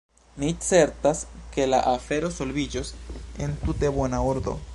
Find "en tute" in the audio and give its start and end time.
3.47-3.95